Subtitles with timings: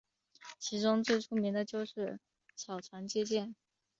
[0.57, 2.19] 其中最出名的就是
[2.55, 3.53] 草船借箭。